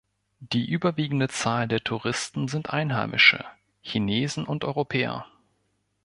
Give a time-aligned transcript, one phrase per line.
[0.39, 3.45] Die überwiegende Zahl der Touristen sind Einheimische,
[3.83, 5.27] Chinesen und Europäer.